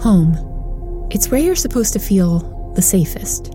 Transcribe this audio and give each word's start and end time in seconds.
Home. 0.00 1.08
It's 1.10 1.28
where 1.28 1.40
you're 1.40 1.56
supposed 1.56 1.92
to 1.94 1.98
feel 1.98 2.72
the 2.74 2.82
safest. 2.82 3.50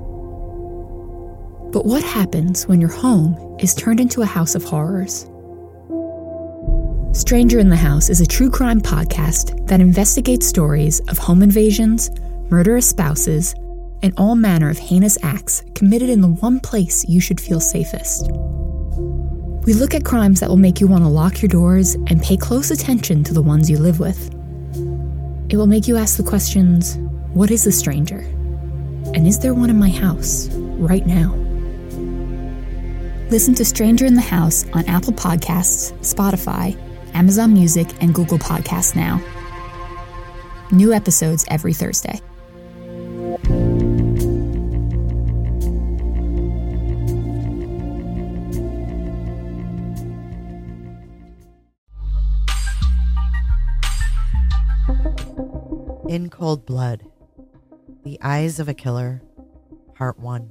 But 1.71 1.85
what 1.85 2.03
happens 2.03 2.67
when 2.67 2.81
your 2.81 2.91
home 2.91 3.57
is 3.61 3.73
turned 3.73 4.01
into 4.01 4.21
a 4.21 4.25
house 4.25 4.53
of 4.53 4.63
horrors? 4.65 5.21
Stranger 7.17 7.59
in 7.59 7.69
the 7.69 7.77
House 7.77 8.09
is 8.09 8.19
a 8.19 8.25
true 8.25 8.49
crime 8.49 8.81
podcast 8.81 9.67
that 9.67 9.79
investigates 9.79 10.45
stories 10.45 10.99
of 11.07 11.17
home 11.17 11.43
invasions, 11.43 12.11
murderous 12.49 12.89
spouses, 12.89 13.55
and 14.01 14.13
all 14.17 14.35
manner 14.35 14.69
of 14.69 14.77
heinous 14.77 15.17
acts 15.23 15.63
committed 15.75 16.09
in 16.09 16.19
the 16.19 16.27
one 16.27 16.59
place 16.59 17.05
you 17.07 17.21
should 17.21 17.39
feel 17.39 17.61
safest. 17.61 18.29
We 19.65 19.73
look 19.73 19.95
at 19.95 20.03
crimes 20.03 20.41
that 20.41 20.49
will 20.49 20.57
make 20.57 20.81
you 20.81 20.87
want 20.87 21.05
to 21.05 21.09
lock 21.09 21.41
your 21.41 21.47
doors 21.47 21.95
and 22.07 22.21
pay 22.21 22.35
close 22.35 22.69
attention 22.69 23.23
to 23.23 23.33
the 23.33 23.41
ones 23.41 23.69
you 23.69 23.77
live 23.77 24.01
with. 24.01 24.29
It 25.53 25.57
will 25.57 25.67
make 25.67 25.87
you 25.87 25.97
ask 25.97 26.17
the 26.17 26.23
questions 26.23 26.97
what 27.35 27.51
is 27.51 27.67
a 27.67 27.71
stranger? 27.71 28.21
And 29.13 29.27
is 29.27 29.37
there 29.37 29.53
one 29.53 29.69
in 29.69 29.77
my 29.77 29.91
house 29.91 30.49
right 30.51 31.05
now? 31.05 31.31
Listen 33.29 33.53
to 33.53 33.63
Stranger 33.63 34.07
in 34.07 34.15
the 34.15 34.21
House 34.21 34.65
on 34.73 34.83
Apple 34.85 35.13
Podcasts, 35.13 35.93
Spotify, 35.99 36.75
Amazon 37.13 37.53
Music, 37.53 37.87
and 38.01 38.15
Google 38.15 38.39
Podcasts 38.39 38.95
now. 38.95 39.21
New 40.71 40.91
episodes 40.91 41.45
every 41.49 41.75
Thursday. 41.75 42.19
In 56.13 56.29
Cold 56.29 56.67
Blood 56.67 57.09
The 58.03 58.19
Eyes 58.21 58.59
of 58.59 58.69
a 58.69 58.75
Killer, 58.75 59.23
Part 59.95 60.19
1 60.19 60.47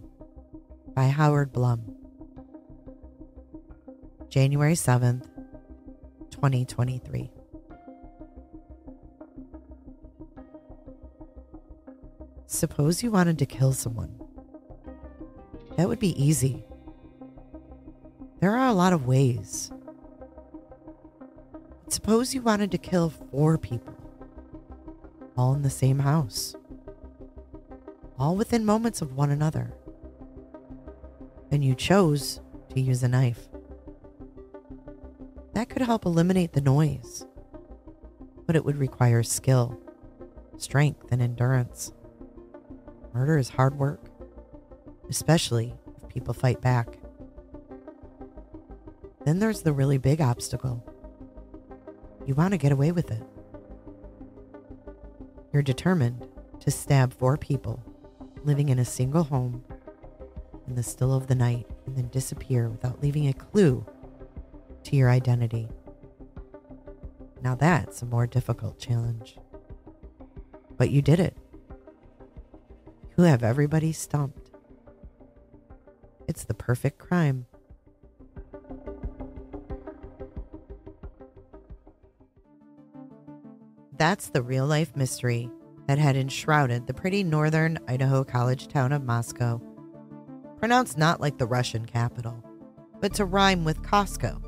by 0.93 1.07
Howard 1.07 1.53
Blum. 1.53 1.95
January 4.29 4.73
7th, 4.73 5.25
2023. 6.33 7.31
Suppose 12.47 13.05
you 13.05 13.13
wanted 13.13 13.39
to 13.39 13.47
kill 13.47 13.73
someone. 13.73 14.21
That 15.77 15.87
would 15.87 16.01
be 16.01 16.21
easy. 16.21 16.65
There 18.41 18.57
are 18.57 18.67
a 18.67 18.75
lot 18.75 18.93
of 18.93 19.07
ways. 19.07 19.71
Suppose 21.87 22.35
you 22.35 22.43
wanted 22.43 22.73
to 22.73 22.79
kill 22.79 23.11
four 23.11 23.59
people, 23.59 23.92
all 25.37 25.55
in 25.55 25.63
the 25.63 25.71
same 25.71 25.99
house, 25.99 26.55
all 28.19 28.37
within 28.37 28.65
moments 28.65 29.03
of 29.03 29.15
one 29.15 29.31
another, 29.31 29.73
and 31.51 31.65
you 31.65 31.75
chose 31.75 32.41
to 32.71 32.81
use 32.81 33.03
a 33.03 33.09
knife. 33.09 33.49
That 35.55 35.69
could 35.69 35.83
help 35.83 36.07
eliminate 36.07 36.53
the 36.53 36.61
noise, 36.61 37.27
but 38.47 38.57
it 38.57 38.65
would 38.65 38.79
require 38.79 39.23
skill, 39.23 39.79
strength, 40.57 41.07
and 41.11 41.21
endurance. 41.21 41.93
Murder 43.13 43.37
is 43.37 43.51
hard 43.51 43.79
work, 43.79 44.11
especially 45.11 45.75
if 45.97 46.09
people 46.09 46.33
fight 46.33 46.61
back. 46.61 46.99
Then 49.25 49.39
there's 49.39 49.63
the 49.63 49.73
really 49.73 49.99
big 49.99 50.21
obstacle. 50.21 50.83
You 52.27 52.35
want 52.35 52.53
to 52.53 52.59
get 52.59 52.73
away 52.73 52.93
with 52.93 53.11
it. 53.11 53.23
You're 55.53 55.63
determined 55.63 56.27
to 56.61 56.71
stab 56.71 57.13
four 57.13 57.37
people 57.37 57.83
living 58.45 58.71
in 58.71 58.79
a 58.79 58.85
single 58.85 59.25
home 59.25 59.63
in 60.67 60.75
the 60.75 60.83
still 60.83 61.13
of 61.13 61.27
the 61.27 61.35
night 61.35 61.67
and 61.87 61.97
then 61.97 62.09
disappear 62.09 62.69
without 62.69 63.03
leaving 63.03 63.29
a 63.29 63.33
clue 63.33 63.85
to 64.85 64.97
your 64.97 65.11
identity. 65.11 65.69
Now 67.43 67.55
that's 67.55 68.03
a 68.03 68.07
more 68.07 68.27
difficult 68.27 68.79
challenge. 68.79 69.37
But 70.77 70.91
you 70.91 71.03
did 71.03 71.21
it. 71.21 71.37
You 73.17 73.25
have 73.25 73.43
everybody 73.43 73.93
stumped. 73.93 74.51
It's 76.27 76.45
the 76.45 76.55
perfect 76.55 76.99
crime. 76.99 77.47
That's 84.03 84.31
the 84.31 84.43
real 84.43 84.67
life 84.67 84.97
mystery 84.97 85.49
that 85.87 85.97
had 85.97 86.17
enshrouded 86.17 86.89
the 86.89 86.93
pretty 86.93 87.23
northern 87.23 87.79
Idaho 87.87 88.25
college 88.25 88.67
town 88.67 88.91
of 88.91 89.05
Moscow. 89.05 89.61
Pronounced 90.59 90.99
not 90.99 91.21
like 91.21 91.39
the 91.39 91.47
Russian 91.47 91.87
capital, 91.87 92.43
but 93.01 93.15
to 93.15 93.25
rhyme 93.25 93.65
with 93.65 93.85
Costco. 93.85 94.43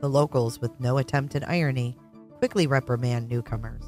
The 0.00 0.08
locals, 0.08 0.60
with 0.60 0.80
no 0.80 0.98
attempt 0.98 1.36
at 1.36 1.48
irony, 1.48 1.96
quickly 2.38 2.66
reprimand 2.66 3.28
newcomers. 3.28 3.84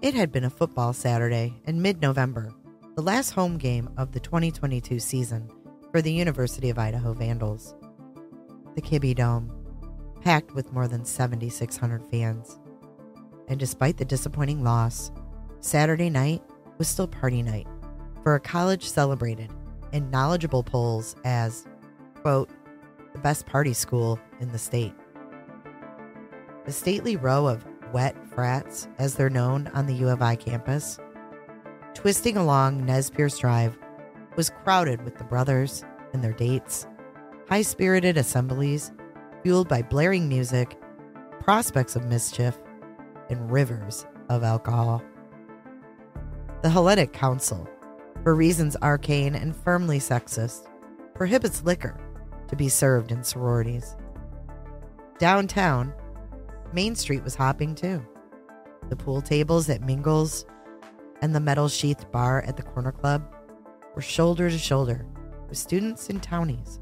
It 0.00 0.14
had 0.14 0.30
been 0.30 0.44
a 0.44 0.50
football 0.50 0.92
Saturday 0.92 1.60
in 1.66 1.82
mid 1.82 2.00
November, 2.00 2.52
the 2.94 3.02
last 3.02 3.30
home 3.30 3.58
game 3.58 3.90
of 3.96 4.12
the 4.12 4.20
2022 4.20 5.00
season 5.00 5.50
for 5.90 6.00
the 6.00 6.12
University 6.12 6.70
of 6.70 6.78
Idaho 6.78 7.12
Vandals. 7.12 7.74
The 8.76 8.82
Kibbie 8.82 9.16
Dome, 9.16 9.50
packed 10.20 10.54
with 10.54 10.72
more 10.72 10.86
than 10.86 11.04
7,600 11.04 12.08
fans. 12.08 12.60
And 13.48 13.60
despite 13.60 13.98
the 13.98 14.04
disappointing 14.04 14.64
loss, 14.64 15.10
Saturday 15.60 16.10
night 16.10 16.42
was 16.78 16.88
still 16.88 17.08
party 17.08 17.42
night 17.42 17.66
for 18.22 18.34
a 18.34 18.40
college 18.40 18.88
celebrated 18.88 19.50
in 19.92 20.10
knowledgeable 20.10 20.62
polls 20.62 21.14
as, 21.24 21.66
quote, 22.22 22.50
the 23.12 23.18
best 23.20 23.46
party 23.46 23.72
school 23.72 24.18
in 24.40 24.50
the 24.50 24.58
state. 24.58 24.94
The 26.64 26.72
stately 26.72 27.16
row 27.16 27.46
of 27.46 27.64
wet 27.92 28.16
frats, 28.28 28.88
as 28.98 29.14
they're 29.14 29.30
known 29.30 29.68
on 29.68 29.86
the 29.86 29.94
U 29.94 30.08
of 30.08 30.22
I 30.22 30.34
campus, 30.34 30.98
twisting 31.92 32.36
along 32.36 32.84
Nez 32.84 33.10
Perce 33.10 33.38
Drive, 33.38 33.78
was 34.36 34.50
crowded 34.50 35.02
with 35.02 35.16
the 35.16 35.24
brothers 35.24 35.84
and 36.12 36.24
their 36.24 36.32
dates, 36.32 36.86
high 37.48 37.62
spirited 37.62 38.16
assemblies 38.16 38.90
fueled 39.42 39.68
by 39.68 39.82
blaring 39.82 40.28
music, 40.28 40.76
prospects 41.40 41.94
of 41.94 42.06
mischief, 42.06 42.58
and 43.30 43.50
rivers 43.50 44.06
of 44.28 44.42
alcohol. 44.42 45.02
The 46.62 46.70
Hellenic 46.70 47.12
Council, 47.12 47.68
for 48.22 48.34
reasons 48.34 48.76
arcane 48.82 49.34
and 49.34 49.54
firmly 49.54 49.98
sexist, 49.98 50.66
prohibits 51.14 51.62
liquor 51.62 51.98
to 52.48 52.56
be 52.56 52.68
served 52.68 53.12
in 53.12 53.22
sororities. 53.22 53.96
Downtown, 55.18 55.92
Main 56.72 56.94
Street 56.94 57.22
was 57.22 57.34
hopping 57.34 57.74
too. 57.74 58.04
The 58.88 58.96
pool 58.96 59.22
tables 59.22 59.68
at 59.68 59.82
Mingles 59.82 60.44
and 61.22 61.34
the 61.34 61.40
metal 61.40 61.68
sheathed 61.68 62.10
bar 62.10 62.42
at 62.42 62.56
the 62.56 62.62
corner 62.62 62.92
club 62.92 63.22
were 63.94 64.02
shoulder 64.02 64.50
to 64.50 64.58
shoulder 64.58 65.06
with 65.48 65.58
students 65.58 66.10
and 66.10 66.22
townies, 66.22 66.80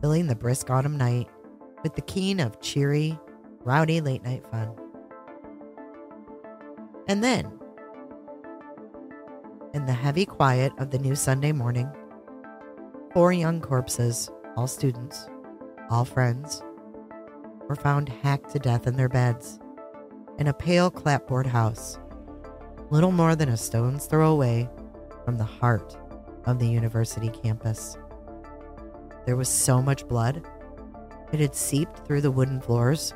filling 0.00 0.26
the 0.26 0.34
brisk 0.34 0.70
autumn 0.70 0.96
night 0.96 1.28
with 1.82 1.94
the 1.94 2.02
keen 2.02 2.40
of 2.40 2.60
cheery, 2.60 3.18
rowdy 3.64 4.00
late 4.00 4.22
night 4.22 4.46
fun. 4.50 4.74
And 7.08 7.22
then, 7.22 7.52
in 9.74 9.86
the 9.86 9.92
heavy 9.92 10.26
quiet 10.26 10.72
of 10.78 10.90
the 10.90 10.98
new 10.98 11.14
Sunday 11.14 11.52
morning, 11.52 11.88
four 13.12 13.32
young 13.32 13.60
corpses 13.60 14.30
all 14.56 14.66
students, 14.66 15.28
all 15.90 16.04
friends, 16.04 16.62
were 17.68 17.76
found 17.76 18.08
hacked 18.08 18.50
to 18.52 18.58
death 18.58 18.86
in 18.86 18.96
their 18.96 19.08
beds 19.08 19.60
in 20.38 20.48
a 20.48 20.52
pale 20.52 20.90
clapboard 20.90 21.46
house, 21.46 21.98
little 22.90 23.12
more 23.12 23.36
than 23.36 23.50
a 23.50 23.56
stone's 23.56 24.06
throw 24.06 24.32
away 24.32 24.68
from 25.24 25.36
the 25.36 25.44
heart 25.44 25.96
of 26.44 26.58
the 26.58 26.66
university 26.66 27.28
campus. 27.28 27.96
There 29.26 29.36
was 29.36 29.48
so 29.48 29.80
much 29.80 30.08
blood, 30.08 30.46
it 31.32 31.40
had 31.40 31.54
seeped 31.54 32.06
through 32.06 32.20
the 32.20 32.30
wooden 32.30 32.60
floors 32.60 33.14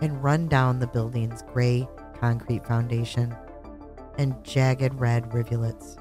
and 0.00 0.22
run 0.22 0.48
down 0.48 0.78
the 0.78 0.86
building's 0.86 1.42
gray 1.42 1.88
concrete 2.18 2.66
foundation 2.66 3.34
and 4.18 4.42
jagged 4.44 4.94
red 4.94 5.32
rivulets. 5.32 5.96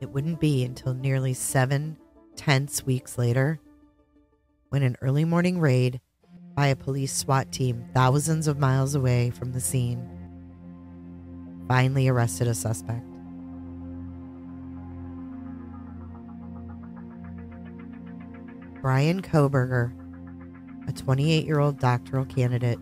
It 0.00 0.10
wouldn't 0.10 0.40
be 0.40 0.64
until 0.64 0.94
nearly 0.94 1.34
seven 1.34 1.98
tense 2.34 2.86
weeks 2.86 3.18
later 3.18 3.60
when 4.70 4.82
an 4.82 4.96
early 5.02 5.24
morning 5.24 5.60
raid 5.60 6.00
by 6.54 6.68
a 6.68 6.76
police 6.76 7.12
SWAT 7.12 7.52
team 7.52 7.84
thousands 7.94 8.46
of 8.46 8.58
miles 8.58 8.94
away 8.94 9.30
from 9.30 9.52
the 9.52 9.60
scene 9.60 10.08
finally 11.68 12.08
arrested 12.08 12.48
a 12.48 12.54
suspect. 12.54 13.04
Brian 18.80 19.20
Kohberger, 19.20 19.92
a 20.90 20.92
28 20.92 21.46
year 21.46 21.60
old 21.60 21.78
doctoral 21.78 22.24
candidate 22.24 22.78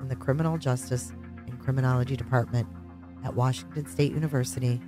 in 0.00 0.08
the 0.08 0.16
Criminal 0.16 0.56
Justice 0.56 1.12
and 1.46 1.60
Criminology 1.60 2.16
Department 2.16 2.66
at 3.22 3.34
Washington 3.34 3.84
State 3.84 4.12
University, 4.12 4.80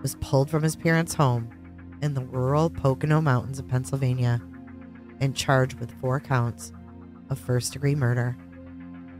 was 0.00 0.14
pulled 0.20 0.48
from 0.48 0.62
his 0.62 0.76
parents' 0.76 1.14
home 1.14 1.50
in 2.00 2.14
the 2.14 2.24
rural 2.24 2.70
Pocono 2.70 3.20
Mountains 3.20 3.58
of 3.58 3.66
Pennsylvania 3.66 4.40
and 5.20 5.34
charged 5.34 5.80
with 5.80 5.90
four 6.00 6.20
counts 6.20 6.72
of 7.30 7.38
first 7.38 7.72
degree 7.72 7.96
murder 7.96 8.36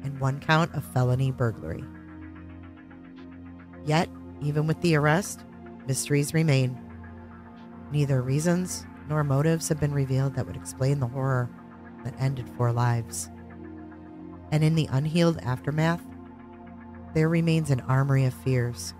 and 0.04 0.20
one 0.20 0.38
count 0.38 0.72
of 0.72 0.84
felony 0.84 1.32
burglary. 1.32 1.84
Yet, 3.84 4.08
even 4.40 4.68
with 4.68 4.80
the 4.82 4.94
arrest, 4.94 5.40
mysteries 5.88 6.32
remain. 6.32 6.78
Neither 7.90 8.22
reasons 8.22 8.86
nor 9.08 9.24
motives 9.24 9.68
have 9.68 9.80
been 9.80 9.92
revealed 9.92 10.36
that 10.36 10.46
would 10.46 10.56
explain 10.56 11.00
the 11.00 11.08
horror 11.08 11.50
that 12.04 12.14
ended 12.18 12.48
four 12.56 12.72
lives. 12.72 13.30
And 14.50 14.62
in 14.62 14.74
the 14.74 14.88
unhealed 14.90 15.38
aftermath, 15.42 16.02
there 17.14 17.28
remains 17.28 17.70
an 17.70 17.80
armory 17.80 18.24
of 18.24 18.34
fears. 18.34 18.94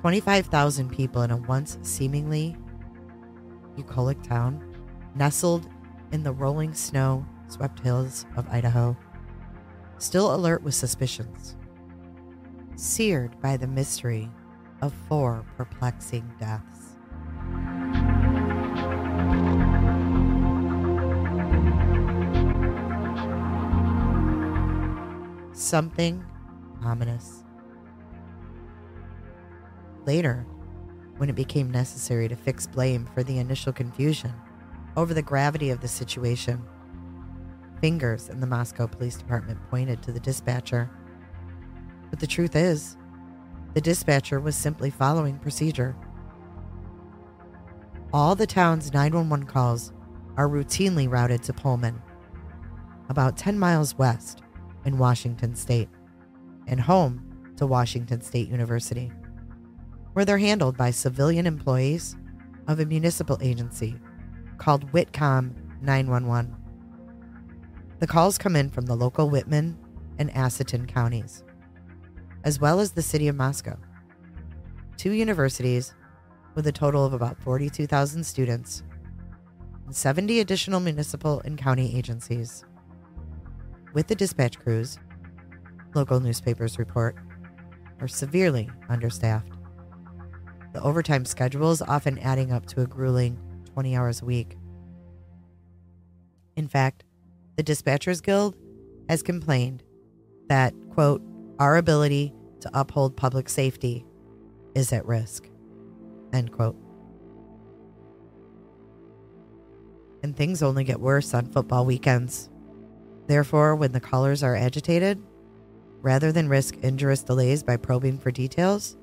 25,000 0.00 0.90
people 0.90 1.22
in 1.22 1.30
a 1.30 1.36
once 1.36 1.78
seemingly 1.82 2.56
bucolic 3.76 4.22
town, 4.22 4.74
nestled 5.14 5.68
in 6.12 6.22
the 6.22 6.32
rolling 6.32 6.72
snow 6.72 7.24
swept 7.48 7.80
hills 7.80 8.26
of 8.36 8.48
Idaho, 8.48 8.96
still 9.98 10.34
alert 10.34 10.62
with 10.62 10.74
suspicions, 10.74 11.56
seared 12.74 13.40
by 13.40 13.56
the 13.56 13.66
mystery 13.66 14.30
of 14.82 14.92
four 15.08 15.44
perplexing 15.56 16.28
deaths. 16.40 16.85
Something 25.56 26.22
ominous. 26.84 27.42
Later, 30.04 30.46
when 31.16 31.30
it 31.30 31.34
became 31.34 31.70
necessary 31.70 32.28
to 32.28 32.36
fix 32.36 32.66
blame 32.66 33.08
for 33.14 33.22
the 33.22 33.38
initial 33.38 33.72
confusion 33.72 34.34
over 34.98 35.14
the 35.14 35.22
gravity 35.22 35.70
of 35.70 35.80
the 35.80 35.88
situation, 35.88 36.62
fingers 37.80 38.28
in 38.28 38.40
the 38.40 38.46
Moscow 38.46 38.86
Police 38.86 39.16
Department 39.16 39.58
pointed 39.70 40.02
to 40.02 40.12
the 40.12 40.20
dispatcher. 40.20 40.90
But 42.10 42.20
the 42.20 42.26
truth 42.26 42.54
is, 42.54 42.98
the 43.72 43.80
dispatcher 43.80 44.40
was 44.40 44.56
simply 44.56 44.90
following 44.90 45.38
procedure. 45.38 45.96
All 48.12 48.34
the 48.34 48.46
town's 48.46 48.92
911 48.92 49.46
calls 49.46 49.94
are 50.36 50.50
routinely 50.50 51.10
routed 51.10 51.42
to 51.44 51.54
Pullman, 51.54 52.02
about 53.08 53.38
10 53.38 53.58
miles 53.58 53.96
west 53.96 54.42
in 54.86 54.96
Washington 54.96 55.54
state, 55.54 55.90
and 56.66 56.80
home 56.80 57.52
to 57.56 57.66
Washington 57.66 58.22
State 58.22 58.48
University, 58.48 59.12
where 60.14 60.24
they're 60.24 60.38
handled 60.38 60.76
by 60.76 60.90
civilian 60.90 61.46
employees 61.46 62.16
of 62.68 62.80
a 62.80 62.86
municipal 62.86 63.38
agency 63.42 63.96
called 64.56 64.90
Whitcom 64.92 65.52
911. 65.82 66.56
The 67.98 68.06
calls 68.06 68.38
come 68.38 68.56
in 68.56 68.70
from 68.70 68.86
the 68.86 68.96
local 68.96 69.28
Whitman 69.28 69.76
and 70.18 70.30
Asotin 70.30 70.88
counties, 70.88 71.44
as 72.44 72.60
well 72.60 72.80
as 72.80 72.92
the 72.92 73.02
city 73.02 73.28
of 73.28 73.36
Moscow. 73.36 73.76
Two 74.96 75.12
universities 75.12 75.94
with 76.54 76.66
a 76.66 76.72
total 76.72 77.04
of 77.04 77.12
about 77.12 77.38
42,000 77.42 78.24
students 78.24 78.82
and 79.84 79.94
70 79.94 80.40
additional 80.40 80.80
municipal 80.80 81.40
and 81.44 81.58
county 81.58 81.96
agencies. 81.96 82.64
With 83.96 84.08
the 84.08 84.14
dispatch 84.14 84.58
crews, 84.58 84.98
local 85.94 86.20
newspapers 86.20 86.78
report, 86.78 87.16
are 87.98 88.06
severely 88.06 88.68
understaffed. 88.90 89.50
The 90.74 90.82
overtime 90.82 91.24
schedule 91.24 91.70
is 91.70 91.80
often 91.80 92.18
adding 92.18 92.52
up 92.52 92.66
to 92.66 92.82
a 92.82 92.86
grueling 92.86 93.38
20 93.72 93.96
hours 93.96 94.20
a 94.20 94.26
week. 94.26 94.58
In 96.56 96.68
fact, 96.68 97.04
the 97.56 97.62
Dispatchers 97.62 98.22
Guild 98.22 98.54
has 99.08 99.22
complained 99.22 99.82
that, 100.50 100.74
quote, 100.90 101.22
our 101.58 101.78
ability 101.78 102.34
to 102.60 102.70
uphold 102.78 103.16
public 103.16 103.48
safety 103.48 104.04
is 104.74 104.92
at 104.92 105.06
risk, 105.06 105.48
end 106.34 106.52
quote. 106.52 106.76
And 110.22 110.36
things 110.36 110.62
only 110.62 110.84
get 110.84 111.00
worse 111.00 111.32
on 111.32 111.46
football 111.46 111.86
weekends. 111.86 112.50
Therefore, 113.26 113.74
when 113.74 113.92
the 113.92 114.00
callers 114.00 114.42
are 114.42 114.54
agitated, 114.54 115.22
rather 116.00 116.30
than 116.30 116.48
risk 116.48 116.76
injurious 116.78 117.22
delays 117.22 117.62
by 117.62 117.76
probing 117.76 118.18
for 118.18 118.30
details, 118.30 118.96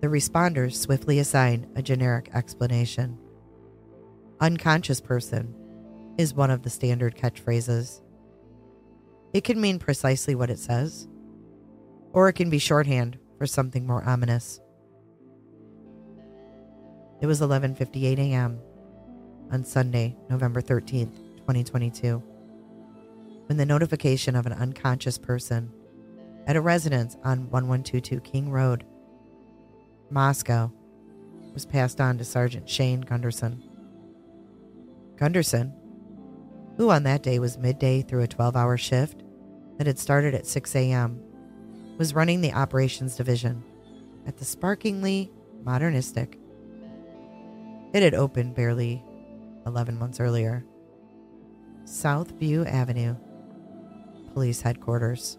the 0.00 0.06
responders 0.08 0.76
swiftly 0.76 1.18
assign 1.18 1.66
a 1.74 1.82
generic 1.82 2.30
explanation. 2.34 3.18
Unconscious 4.40 5.00
person 5.00 5.54
is 6.18 6.34
one 6.34 6.50
of 6.50 6.62
the 6.62 6.70
standard 6.70 7.16
catchphrases. 7.16 8.02
It 9.32 9.42
can 9.44 9.60
mean 9.60 9.78
precisely 9.78 10.34
what 10.34 10.50
it 10.50 10.58
says, 10.58 11.08
or 12.12 12.28
it 12.28 12.34
can 12.34 12.50
be 12.50 12.58
shorthand 12.58 13.18
for 13.38 13.46
something 13.46 13.86
more 13.86 14.04
ominous. 14.04 14.60
It 17.20 17.26
was 17.26 17.40
11:58 17.40 18.18
a.m. 18.18 18.60
on 19.50 19.64
Sunday, 19.64 20.16
November 20.28 20.60
13th, 20.60 21.16
2022, 21.44 22.22
when 23.46 23.58
the 23.58 23.66
notification 23.66 24.34
of 24.34 24.46
an 24.46 24.54
unconscious 24.54 25.18
person 25.18 25.70
at 26.46 26.56
a 26.56 26.60
residence 26.60 27.16
on 27.16 27.50
1122 27.50 28.20
King 28.20 28.50
Road, 28.50 28.84
Moscow, 30.08 30.72
was 31.52 31.66
passed 31.66 32.00
on 32.00 32.16
to 32.16 32.24
Sergeant 32.24 32.68
Shane 32.68 33.02
Gunderson. 33.02 33.62
Gunderson, 35.16 35.74
who 36.78 36.90
on 36.90 37.02
that 37.02 37.22
day 37.22 37.38
was 37.38 37.58
midday 37.58 38.00
through 38.00 38.22
a 38.22 38.28
12 38.28 38.56
hour 38.56 38.78
shift 38.78 39.22
that 39.76 39.86
had 39.86 39.98
started 39.98 40.34
at 40.34 40.46
6 40.46 40.74
a.m., 40.74 41.20
was 41.98 42.14
running 42.14 42.40
the 42.40 42.54
operations 42.54 43.16
division 43.16 43.62
at 44.26 44.38
the 44.38 44.46
sparkingly 44.46 45.30
modernistic. 45.62 46.38
It 47.92 48.02
had 48.02 48.14
opened 48.14 48.54
barely 48.54 49.04
11 49.66 49.98
months 49.98 50.20
earlier. 50.20 50.64
Southview 51.84 52.66
Avenue, 52.66 53.14
police 54.32 54.62
headquarters. 54.62 55.38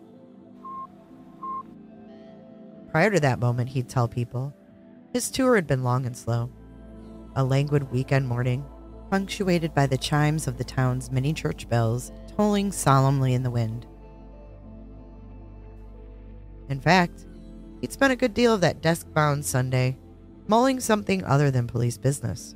Prior 2.92 3.10
to 3.10 3.20
that 3.20 3.40
moment, 3.40 3.70
he'd 3.70 3.90
tell 3.90 4.08
people 4.08 4.54
his 5.12 5.32
tour 5.32 5.56
had 5.56 5.66
been 5.66 5.84
long 5.84 6.06
and 6.06 6.16
slow. 6.16 6.52
A 7.36 7.44
languid 7.44 7.92
weekend 7.92 8.28
morning 8.28 8.64
punctuated 9.10 9.74
by 9.74 9.88
the 9.88 9.98
chimes 9.98 10.48
of 10.48 10.58
the 10.58 10.64
town's 10.64 11.12
many 11.12 11.34
church 11.34 11.68
bells 11.68 12.12
tolling 12.38 12.72
solemnly 12.72 13.34
in 13.34 13.42
the 13.42 13.50
wind. 13.50 13.88
In 16.70 16.80
fact, 16.80 17.25
he'd 17.82 17.92
spent 17.92 18.14
a 18.14 18.18
good 18.18 18.36
deal 18.36 18.54
of 18.54 18.62
that 18.62 18.82
desk 18.84 19.08
bound 19.14 19.44
Sunday 19.44 19.98
mulling 20.48 20.80
something 20.80 21.24
other 21.24 21.50
than 21.50 21.66
police 21.66 21.98
business. 21.98 22.56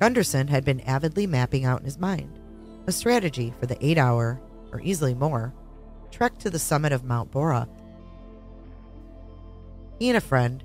Gunderson 0.00 0.48
had 0.48 0.64
been 0.64 0.80
avidly 0.80 1.26
mapping 1.26 1.66
out 1.66 1.80
in 1.80 1.84
his 1.84 1.98
mind 1.98 2.38
a 2.86 2.92
strategy 2.92 3.52
for 3.60 3.66
the 3.66 3.76
eight 3.84 3.98
hour, 3.98 4.40
or 4.72 4.80
easily 4.80 5.14
more, 5.14 5.52
trek 6.10 6.38
to 6.38 6.48
the 6.48 6.58
summit 6.58 6.90
of 6.90 7.04
Mount 7.04 7.30
Borah. 7.30 7.68
He 9.98 10.08
and 10.08 10.16
a 10.16 10.22
friend 10.22 10.64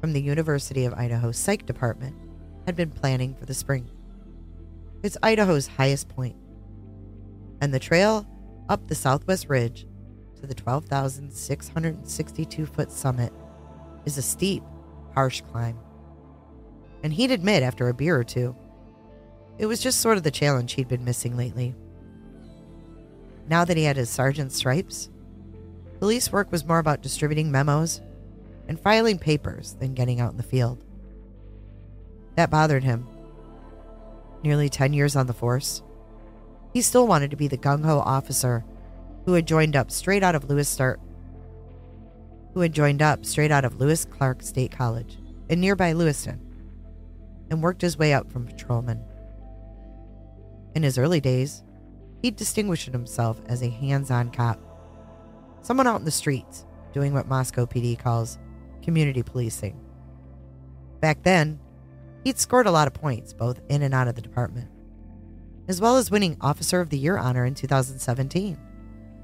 from 0.00 0.12
the 0.12 0.20
University 0.20 0.84
of 0.84 0.92
Idaho 0.92 1.32
Psych 1.32 1.64
Department 1.64 2.14
had 2.66 2.76
been 2.76 2.90
planning 2.90 3.34
for 3.34 3.46
the 3.46 3.54
spring. 3.54 3.90
It's 5.02 5.16
Idaho's 5.22 5.66
highest 5.66 6.10
point, 6.10 6.36
and 7.62 7.72
the 7.72 7.78
trail 7.78 8.26
up 8.68 8.86
the 8.86 8.94
southwest 8.94 9.48
ridge 9.48 9.86
to 10.40 10.46
the 10.46 10.54
12,662 10.54 12.66
foot 12.66 12.92
summit 12.92 13.32
is 14.04 14.18
a 14.18 14.22
steep, 14.22 14.62
harsh 15.14 15.40
climb. 15.40 15.78
And 17.02 17.14
he'd 17.14 17.30
admit 17.30 17.62
after 17.62 17.88
a 17.88 17.94
beer 17.94 18.18
or 18.18 18.24
two, 18.24 18.54
it 19.58 19.66
was 19.66 19.80
just 19.80 20.00
sort 20.00 20.16
of 20.16 20.22
the 20.22 20.30
challenge 20.30 20.72
he'd 20.72 20.88
been 20.88 21.04
missing 21.04 21.36
lately. 21.36 21.74
Now 23.48 23.64
that 23.64 23.76
he 23.76 23.84
had 23.84 23.96
his 23.96 24.10
sergeant's 24.10 24.56
stripes, 24.56 25.10
police 25.98 26.32
work 26.32 26.50
was 26.50 26.64
more 26.64 26.78
about 26.78 27.02
distributing 27.02 27.52
memos 27.52 28.00
and 28.68 28.80
filing 28.80 29.18
papers 29.18 29.74
than 29.74 29.94
getting 29.94 30.20
out 30.20 30.32
in 30.32 30.36
the 30.38 30.42
field. 30.42 30.82
That 32.36 32.50
bothered 32.50 32.84
him. 32.84 33.06
Nearly 34.42 34.68
10 34.68 34.92
years 34.92 35.14
on 35.14 35.26
the 35.26 35.32
force, 35.32 35.82
he 36.72 36.82
still 36.82 37.06
wanted 37.06 37.30
to 37.30 37.36
be 37.36 37.48
the 37.48 37.56
gung 37.56 37.84
ho 37.84 38.00
officer 38.00 38.64
who 39.24 39.34
had 39.34 39.46
joined 39.46 39.76
up 39.76 39.90
straight 39.90 40.22
out 40.22 40.34
of 40.34 40.50
Lewis 40.50 40.68
Start, 40.68 41.00
who 42.52 42.60
had 42.60 42.72
joined 42.72 43.00
up 43.00 43.24
straight 43.24 43.50
out 43.50 43.64
of 43.64 43.80
Lewis 43.80 44.04
Clark 44.04 44.42
State 44.42 44.72
College 44.72 45.18
in 45.48 45.60
nearby 45.60 45.92
Lewiston 45.92 46.40
and 47.50 47.62
worked 47.62 47.82
his 47.82 47.96
way 47.96 48.12
up 48.12 48.30
from 48.30 48.46
patrolman 48.46 49.02
In 50.74 50.82
his 50.82 50.98
early 50.98 51.20
days, 51.20 51.62
he 52.20 52.30
distinguished 52.30 52.90
himself 52.90 53.40
as 53.46 53.62
a 53.62 53.68
hands 53.68 54.10
on 54.10 54.30
cop, 54.30 54.58
someone 55.62 55.86
out 55.86 56.00
in 56.00 56.04
the 56.04 56.10
streets 56.10 56.66
doing 56.92 57.12
what 57.12 57.28
Moscow 57.28 57.66
PD 57.66 57.98
calls 57.98 58.38
community 58.82 59.22
policing. 59.22 59.78
Back 61.00 61.22
then, 61.22 61.60
he'd 62.24 62.38
scored 62.38 62.66
a 62.66 62.70
lot 62.70 62.86
of 62.86 62.94
points 62.94 63.32
both 63.32 63.60
in 63.68 63.82
and 63.82 63.94
out 63.94 64.08
of 64.08 64.14
the 64.14 64.22
department, 64.22 64.70
as 65.68 65.80
well 65.80 65.96
as 65.96 66.10
winning 66.10 66.36
Officer 66.40 66.80
of 66.80 66.90
the 66.90 66.98
Year 66.98 67.18
honor 67.18 67.44
in 67.44 67.54
2017 67.54 68.58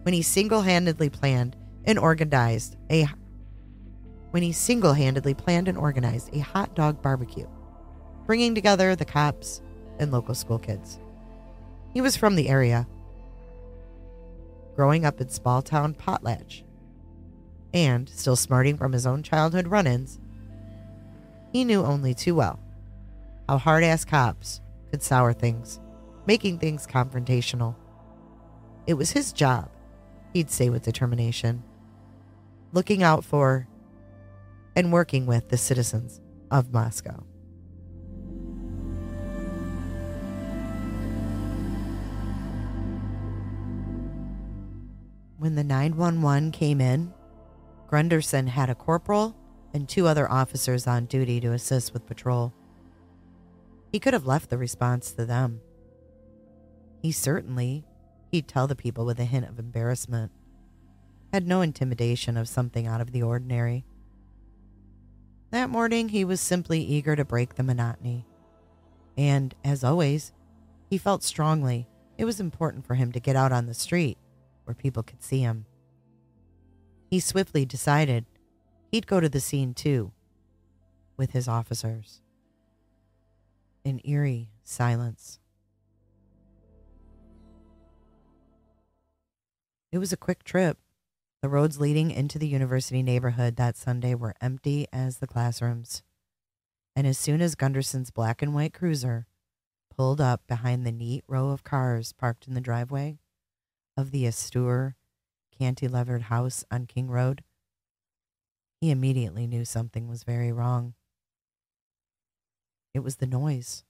when 0.03 0.15
he 0.15 0.23
single-handedly 0.23 1.11
planned 1.11 1.57
and 1.85 1.99
organized 1.99 2.77
a 2.91 3.09
when 4.31 4.43
he 4.43 4.53
single-handedly 4.53 5.35
planned 5.35 5.67
and 5.67 5.77
organized 5.77 6.35
a 6.35 6.39
hot 6.39 6.75
dog 6.77 7.03
barbecue, 7.03 7.49
bringing 8.27 8.55
together 8.55 8.95
the 8.95 9.05
cops 9.05 9.61
and 9.99 10.13
local 10.13 10.35
school 10.35 10.59
kids. 10.59 11.01
He 11.93 12.01
was 12.01 12.17
from 12.17 12.37
the 12.37 12.49
area, 12.49 12.87
growing 14.77 15.05
up 15.05 15.21
in 15.21 15.29
small 15.29 15.63
town 15.63 15.95
Potlatch, 15.95 16.63
and 17.75 18.09
still 18.09 18.37
smarting 18.37 18.77
from 18.77 18.93
his 18.93 19.07
own 19.07 19.23
childhood 19.23 19.69
run 19.69 19.87
ins. 19.87 20.19
He 21.53 21.65
knew 21.65 21.83
only 21.83 22.15
too 22.15 22.35
well 22.35 22.61
how 23.49 23.59
hard 23.59 23.83
ass 23.83 24.05
cops 24.05 24.61
could 24.91 25.03
sour 25.03 25.33
things, 25.33 25.81
making 26.27 26.59
things 26.59 26.87
confrontational. 26.87 27.75
It 28.87 28.95
was 28.95 29.11
his 29.11 29.33
job, 29.33 29.69
he'd 30.33 30.51
say 30.51 30.71
with 30.71 30.85
determination, 30.85 31.65
looking 32.73 33.03
out 33.03 33.25
for 33.25 33.67
and 34.77 34.93
working 34.93 35.27
with 35.27 35.49
the 35.49 35.57
citizens 35.57 36.21
of 36.53 36.73
Moscow. 36.73 37.25
When 45.41 45.55
the 45.55 45.65
911 45.65 46.53
came 46.53 46.83
in, 46.83 47.15
Gunderson 47.91 48.47
had 48.47 48.69
a 48.69 48.75
corporal 48.75 49.35
and 49.73 49.89
two 49.89 50.07
other 50.07 50.31
officers 50.31 50.87
on 50.87 51.07
duty 51.07 51.41
to 51.41 51.55
assist 51.55 51.95
with 51.95 52.07
patrol. 52.07 52.53
He 53.91 54.01
could 54.01 54.13
have 54.13 54.27
left 54.27 54.51
the 54.51 54.59
response 54.59 55.13
to 55.13 55.25
them. 55.25 55.63
He 57.01 57.11
certainly, 57.11 57.87
he'd 58.31 58.49
tell 58.49 58.67
the 58.67 58.77
people 58.77 59.07
with 59.07 59.19
a 59.19 59.25
hint 59.25 59.49
of 59.49 59.59
embarrassment, 59.59 60.31
had 61.33 61.49
no 61.49 61.63
intimidation 61.63 62.37
of 62.37 62.47
something 62.47 62.87
out 62.87 63.01
of 63.01 63.13
the 63.13 63.23
ordinary. 63.23 63.87
That 65.53 65.71
morning, 65.71 66.11
he 66.11 66.23
was 66.23 66.43
simply 66.43 66.83
eager 66.83 67.17
to 67.17 67.25
break 67.25 67.55
the 67.55 67.63
monotony. 67.63 68.27
And, 69.17 69.55
as 69.65 69.85
always, 69.85 70.33
he 70.91 70.99
felt 70.99 71.23
strongly 71.23 71.89
it 72.19 72.27
was 72.27 72.41
important 72.41 72.87
for 72.87 72.97
him 72.97 73.11
to 73.13 73.21
get 73.21 73.37
out 73.37 73.53
on 73.53 73.65
the 73.65 73.73
street 73.73 74.19
where 74.71 74.75
people 74.77 75.03
could 75.03 75.21
see 75.21 75.41
him. 75.41 75.67
He 77.11 77.19
swiftly 77.19 77.65
decided 77.65 78.25
he'd 78.93 79.09
go 79.09 79.19
to 79.19 79.29
the 79.29 79.41
scene 79.41 79.75
too, 79.75 80.13
with 81.17 81.33
his 81.33 81.49
officers. 81.49 82.23
An 83.85 84.01
eerie 84.05 84.53
silence. 84.63 85.41
It 89.91 89.99
was 89.99 90.13
a 90.13 90.17
quick 90.17 90.45
trip. 90.45 90.79
The 91.43 91.49
roads 91.49 91.81
leading 91.81 92.13
into 92.13 92.39
the 92.39 92.47
university 92.47 93.03
neighborhood 93.03 93.57
that 93.57 93.77
Sunday 93.77 94.15
were 94.15 94.37
empty 94.41 94.87
as 94.93 95.19
the 95.19 95.27
classrooms. 95.27 96.05
And 96.95 97.09
as 97.09 97.19
soon 97.19 97.41
as 97.41 97.57
Gunderson's 97.57 98.13
black 98.13 98.41
and 98.41 98.55
white 98.55 98.73
cruiser 98.73 99.27
pulled 99.97 100.21
up 100.21 100.47
behind 100.47 100.87
the 100.87 100.93
neat 100.93 101.25
row 101.27 101.49
of 101.49 101.65
cars 101.65 102.13
parked 102.13 102.47
in 102.47 102.55
the 102.55 102.61
driveway, 102.61 103.19
of 103.97 104.11
the 104.11 104.25
Astur 104.25 104.95
cantilevered 105.61 106.23
house 106.23 106.65
on 106.71 106.87
King 106.87 107.09
Road, 107.09 107.43
he 108.81 108.91
immediately 108.91 109.47
knew 109.47 109.65
something 109.65 110.09
was 110.09 110.25
very 110.25 110.51
wrong. 110.51 110.95
It 112.95 113.01
was 113.01 113.17
the 113.17 113.27
noise. 113.27 113.85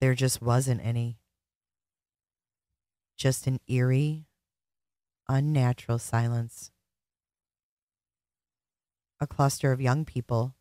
There 0.00 0.14
just 0.14 0.40
wasn't 0.40 0.84
any. 0.84 1.18
Just 3.16 3.46
an 3.46 3.58
eerie, 3.66 4.26
unnatural 5.28 5.98
silence. 5.98 6.70
A 9.20 9.26
cluster 9.26 9.72
of 9.72 9.80
young 9.80 10.04
people, 10.04 10.54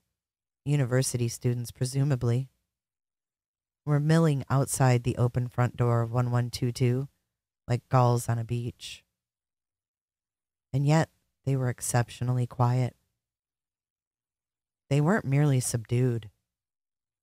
university 0.63 1.27
students 1.27 1.71
presumably, 1.71 2.49
were 3.85 3.99
milling 3.99 4.43
outside 4.49 5.03
the 5.03 5.17
open 5.17 5.47
front 5.47 5.77
door 5.77 6.01
of 6.01 6.09
1122 6.09 7.07
like 7.67 7.87
gulls 7.89 8.29
on 8.29 8.37
a 8.37 8.43
beach. 8.43 9.03
And 10.73 10.85
yet 10.85 11.09
they 11.45 11.55
were 11.55 11.69
exceptionally 11.69 12.47
quiet. 12.47 12.95
They 14.89 15.01
weren't 15.01 15.25
merely 15.25 15.59
subdued, 15.59 16.29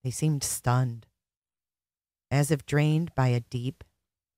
they 0.03 0.11
seemed 0.11 0.43
stunned, 0.43 1.07
as 2.31 2.51
if 2.51 2.67
drained 2.67 3.15
by 3.15 3.29
a 3.29 3.41
deep 3.41 3.85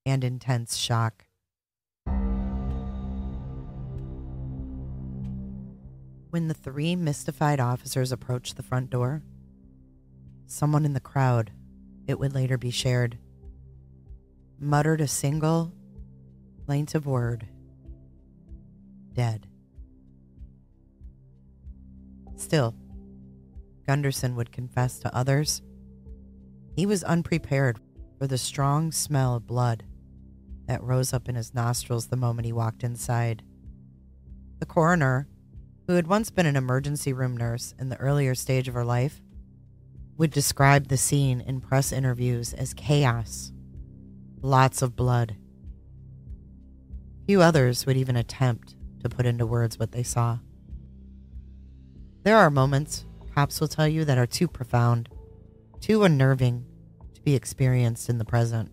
and 0.04 0.22
intense 0.22 0.76
shock. 0.76 1.24
When 6.30 6.48
the 6.48 6.54
three 6.54 6.96
mystified 6.96 7.60
officers 7.60 8.12
approached 8.12 8.56
the 8.56 8.62
front 8.62 8.90
door, 8.90 9.22
someone 10.46 10.84
in 10.84 10.92
the 10.92 11.00
crowd, 11.00 11.52
it 12.06 12.18
would 12.18 12.34
later 12.34 12.58
be 12.58 12.70
shared, 12.70 13.18
muttered 14.58 15.00
a 15.00 15.08
single 15.08 15.72
plaintive 16.66 17.06
word 17.06 17.46
dead. 19.12 19.46
Still, 22.36 22.74
Gunderson 23.86 24.34
would 24.36 24.50
confess 24.50 24.98
to 25.00 25.14
others 25.14 25.62
he 26.76 26.86
was 26.86 27.04
unprepared 27.04 27.78
for 28.18 28.26
the 28.26 28.38
strong 28.38 28.90
smell 28.90 29.36
of 29.36 29.46
blood 29.46 29.84
that 30.66 30.82
rose 30.82 31.12
up 31.12 31.28
in 31.28 31.34
his 31.34 31.54
nostrils 31.54 32.06
the 32.06 32.16
moment 32.16 32.46
he 32.46 32.52
walked 32.52 32.82
inside. 32.82 33.42
The 34.58 34.66
coroner, 34.66 35.28
who 35.86 35.94
had 35.94 36.06
once 36.06 36.30
been 36.30 36.46
an 36.46 36.56
emergency 36.56 37.12
room 37.12 37.36
nurse 37.36 37.74
in 37.78 37.90
the 37.90 37.98
earlier 37.98 38.34
stage 38.34 38.66
of 38.66 38.74
her 38.74 38.84
life, 38.84 39.22
would 40.16 40.30
describe 40.30 40.88
the 40.88 40.96
scene 40.96 41.40
in 41.40 41.60
press 41.60 41.92
interviews 41.92 42.52
as 42.54 42.72
chaos. 42.74 43.52
Lots 44.40 44.82
of 44.82 44.96
blood, 44.96 45.36
Few 47.26 47.40
others 47.40 47.86
would 47.86 47.96
even 47.96 48.16
attempt 48.16 48.74
to 49.00 49.08
put 49.08 49.26
into 49.26 49.46
words 49.46 49.78
what 49.78 49.92
they 49.92 50.02
saw. 50.02 50.38
There 52.22 52.36
are 52.36 52.50
moments, 52.50 53.04
cops 53.34 53.60
will 53.60 53.68
tell 53.68 53.88
you, 53.88 54.04
that 54.04 54.18
are 54.18 54.26
too 54.26 54.48
profound, 54.48 55.08
too 55.80 56.04
unnerving 56.04 56.66
to 57.14 57.20
be 57.22 57.34
experienced 57.34 58.08
in 58.08 58.18
the 58.18 58.24
present. 58.24 58.70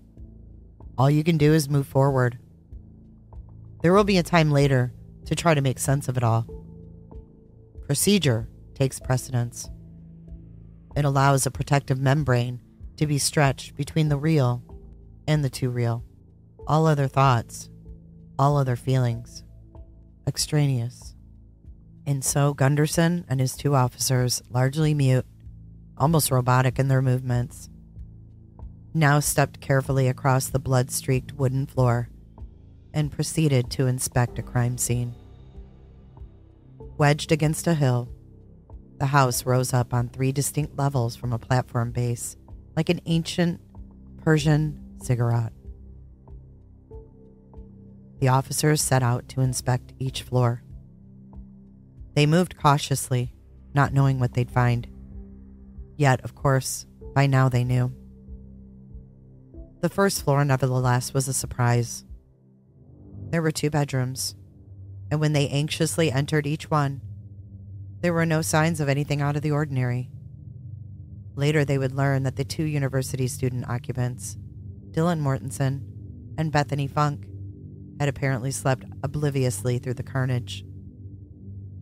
All 0.98 1.10
you 1.10 1.24
can 1.24 1.38
do 1.38 1.54
is 1.54 1.70
move 1.70 1.88
forward. 1.88 2.38
There 3.82 3.94
will 3.94 4.04
be 4.04 4.18
a 4.18 4.24
time 4.24 4.52
later 4.52 4.94
to 5.26 5.36
try 5.36 5.54
to 5.54 5.62
make 5.62 5.80
sense 5.80 6.08
of 6.08 6.18
it 6.18 6.24
all. 6.24 6.46
Procedure 7.86 8.48
takes 8.76 9.00
precedence. 9.00 9.70
It 10.96 11.06
allows 11.06 11.46
a 11.46 11.52
protective 11.52 12.00
membrane 12.00 12.62
to 12.98 13.08
be 13.08 13.18
stretched 13.18 13.76
between 13.76 14.10
the 14.10 14.18
real 14.18 14.62
and 15.28 15.44
the 15.44 15.50
too 15.50 15.70
real. 15.70 16.04
All 16.68 16.86
other 16.86 17.08
thoughts 17.08 17.70
all 18.42 18.58
other 18.58 18.76
feelings, 18.76 19.44
extraneous. 20.26 21.14
And 22.08 22.26
so 22.26 22.56
Gunderson 22.56 23.24
and 23.30 23.40
his 23.40 23.56
two 23.56 23.76
officers, 23.76 24.42
largely 24.50 24.96
mute, 24.96 25.28
almost 25.96 26.32
robotic 26.32 26.80
in 26.80 26.88
their 26.88 27.04
movements, 27.04 27.70
now 28.96 29.20
stepped 29.20 29.62
carefully 29.62 30.08
across 30.08 30.48
the 30.48 30.58
blood 30.58 30.90
streaked 30.90 31.34
wooden 31.34 31.68
floor 31.68 32.10
and 32.96 33.12
proceeded 33.12 33.70
to 33.70 33.86
inspect 33.86 34.40
a 34.40 34.42
crime 34.42 34.76
scene. 34.80 35.14
Wedged 36.98 37.32
against 37.32 37.68
a 37.68 37.76
hill, 37.76 38.10
the 38.98 39.06
house 39.06 39.46
rose 39.46 39.72
up 39.72 39.94
on 39.94 40.10
three 40.10 40.32
distinct 40.32 40.76
levels 40.80 41.16
from 41.16 41.32
a 41.32 41.38
platform 41.38 41.92
base, 41.92 42.38
like 42.76 42.90
an 42.90 43.02
ancient 43.06 43.62
Persian 44.24 44.98
ziggurat. 45.04 45.54
The 48.22 48.28
officers 48.28 48.84
set 48.84 49.02
out 49.02 49.28
to 49.30 49.42
inspect 49.42 49.94
each 49.98 50.22
floor. 50.22 50.62
They 52.14 52.28
moved 52.28 52.56
cautiously, 52.56 53.34
not 53.74 53.94
knowing 53.94 54.20
what 54.20 54.36
they'd 54.36 54.52
find. 54.52 54.88
Yet, 55.98 56.22
of 56.22 56.36
course, 56.36 56.86
by 57.16 57.26
now 57.26 57.50
they 57.50 57.64
knew. 57.64 57.92
The 59.80 59.90
first 59.90 60.24
floor, 60.24 60.46
nevertheless, 60.46 61.16
was 61.16 61.28
a 61.28 61.34
surprise. 61.34 62.06
There 63.32 63.42
were 63.42 63.50
two 63.50 63.72
bedrooms, 63.72 64.36
and 65.10 65.20
when 65.20 65.34
they 65.34 65.50
anxiously 65.50 66.12
entered 66.12 66.46
each 66.46 66.70
one, 66.70 67.02
there 68.02 68.14
were 68.14 68.28
no 68.28 68.44
signs 68.44 68.80
of 68.80 68.88
anything 68.88 69.22
out 69.22 69.36
of 69.36 69.42
the 69.42 69.52
ordinary. 69.52 70.12
Later, 71.34 71.66
they 71.66 71.80
would 71.80 71.96
learn 71.96 72.22
that 72.24 72.36
the 72.36 72.46
two 72.46 72.66
university 72.66 73.28
student 73.28 73.68
occupants 73.68 74.38
Dylan 74.92 75.22
Mortensen, 75.22 75.82
and 76.38 76.52
Bethany 76.52 76.86
Funk 76.86 77.26
had 78.02 78.10
apparently 78.10 78.50
slept 78.50 78.84
obliviously 79.04 79.78
through 79.78 79.94
the 79.94 80.02
carnage. 80.02 80.66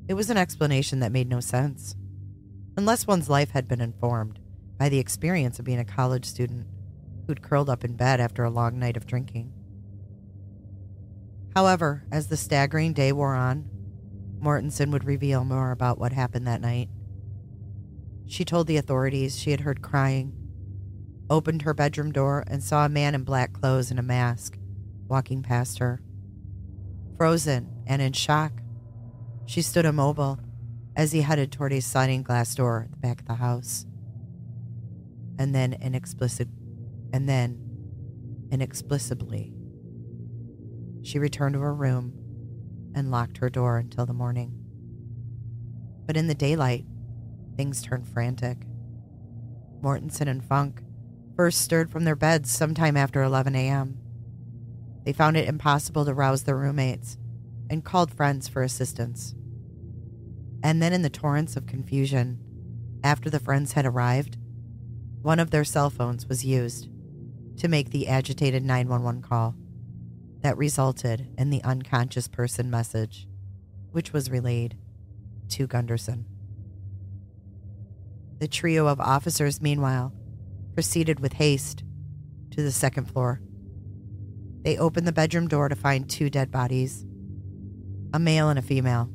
It 0.09 0.15
was 0.15 0.29
an 0.29 0.35
explanation 0.35 0.99
that 0.99 1.13
made 1.13 1.29
no 1.29 1.39
sense, 1.39 1.95
unless 2.75 3.07
one's 3.07 3.29
life 3.29 3.51
had 3.51 3.69
been 3.69 3.79
informed 3.79 4.37
by 4.77 4.89
the 4.89 4.99
experience 4.99 5.59
of 5.59 5.65
being 5.65 5.79
a 5.79 5.85
college 5.85 6.25
student 6.25 6.67
who'd 7.25 7.41
curled 7.41 7.69
up 7.69 7.85
in 7.85 7.95
bed 7.95 8.19
after 8.19 8.43
a 8.43 8.49
long 8.49 8.77
night 8.77 8.97
of 8.97 9.07
drinking. 9.07 9.53
However, 11.55 12.03
as 12.11 12.27
the 12.27 12.35
staggering 12.35 12.91
day 12.91 13.13
wore 13.13 13.33
on, 13.33 13.69
Mortensen 14.41 14.91
would 14.91 15.05
reveal 15.05 15.45
more 15.45 15.71
about 15.71 15.99
what 15.99 16.11
happened 16.11 16.45
that 16.47 16.59
night. 16.59 16.89
She 18.27 18.43
told 18.43 18.67
the 18.67 18.75
authorities 18.75 19.39
she 19.39 19.51
had 19.51 19.61
heard 19.61 19.81
crying, 19.81 20.33
opened 21.29 21.61
her 21.61 21.73
bedroom 21.73 22.11
door, 22.11 22.43
and 22.45 22.61
saw 22.61 22.83
a 22.83 22.89
man 22.89 23.15
in 23.15 23.23
black 23.23 23.53
clothes 23.53 23.89
and 23.89 24.01
a 24.01 24.03
mask 24.03 24.57
walking 25.07 25.43
past 25.43 25.79
her. 25.79 26.01
Frozen 27.19 27.83
and 27.85 28.01
in 28.01 28.13
shock, 28.13 28.53
she 29.45 29.61
stood 29.61 29.83
immobile 29.83 30.39
as 30.95 31.11
he 31.11 31.19
headed 31.19 31.51
toward 31.51 31.73
a 31.73 31.81
sliding 31.81 32.23
glass 32.23 32.55
door 32.55 32.83
at 32.85 32.91
the 32.91 32.97
back 32.97 33.19
of 33.19 33.27
the 33.27 33.33
house. 33.33 33.85
And 35.37 35.53
then 35.53 35.73
inexplicit 35.73 36.47
and 37.11 37.27
then 37.27 37.59
inexplicably 38.51 39.53
she 41.01 41.19
returned 41.19 41.55
to 41.55 41.59
her 41.59 41.73
room 41.73 42.13
and 42.95 43.11
locked 43.11 43.39
her 43.39 43.49
door 43.49 43.79
until 43.79 44.05
the 44.05 44.13
morning. 44.13 44.53
But 46.05 46.15
in 46.15 46.27
the 46.27 46.33
daylight, 46.33 46.85
things 47.57 47.81
turned 47.81 48.07
frantic. 48.07 48.59
Mortensen 49.81 50.29
and 50.29 50.41
Funk 50.43 50.83
first 51.35 51.59
stirred 51.61 51.91
from 51.91 52.05
their 52.05 52.15
beds 52.15 52.49
sometime 52.49 52.95
after 52.95 53.21
11 53.21 53.55
a.m. 53.55 53.97
They 55.09 55.13
found 55.13 55.37
it 55.37 55.49
impossible 55.49 56.05
to 56.05 56.13
rouse 56.13 56.43
their 56.43 56.55
roommates 56.55 57.17
and 57.67 57.83
called 57.83 58.13
friends 58.13 58.47
for 58.47 58.61
assistance. 58.61 59.33
And 60.61 60.83
then, 60.83 60.93
in 60.93 61.01
the 61.01 61.09
torrents 61.09 61.55
of 61.55 61.65
confusion, 61.65 62.37
after 63.03 63.27
the 63.27 63.39
friends 63.39 63.71
had 63.71 63.87
arrived, 63.87 64.37
one 65.23 65.39
of 65.39 65.49
their 65.49 65.63
cell 65.63 65.89
phones 65.89 66.27
was 66.27 66.45
used 66.45 66.89
to 67.57 67.67
make 67.67 67.89
the 67.89 68.07
agitated 68.07 68.63
911 68.63 69.23
call 69.23 69.55
that 70.41 70.55
resulted 70.59 71.33
in 71.39 71.49
the 71.49 71.63
unconscious 71.63 72.27
person 72.27 72.69
message, 72.69 73.27
which 73.89 74.13
was 74.13 74.29
relayed 74.29 74.77
to 75.47 75.65
Gunderson. 75.65 76.27
The 78.37 78.47
trio 78.47 78.85
of 78.85 79.01
officers, 79.01 79.59
meanwhile, 79.59 80.13
proceeded 80.75 81.19
with 81.19 81.33
haste 81.33 81.83
to 82.51 82.61
the 82.61 82.71
second 82.71 83.05
floor. 83.05 83.41
They 84.63 84.77
opened 84.77 85.07
the 85.07 85.11
bedroom 85.11 85.47
door 85.47 85.69
to 85.69 85.75
find 85.75 86.09
two 86.09 86.29
dead 86.29 86.51
bodies 86.51 87.05
a 88.11 88.19
male 88.19 88.49
and 88.49 88.57
a 88.57 88.63
female. 88.63 89.09